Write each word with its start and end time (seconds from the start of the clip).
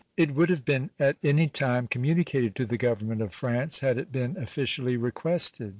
It 0.17 0.31
would 0.31 0.49
have 0.49 0.65
been 0.65 0.89
at 0.99 1.17
any 1.21 1.47
time 1.47 1.87
communicated 1.87 2.55
to 2.55 2.65
the 2.65 2.75
Government 2.79 3.21
of 3.21 3.35
France 3.35 3.81
had 3.81 3.99
it 3.99 4.11
been 4.11 4.35
officially 4.35 4.97
requested. 4.97 5.69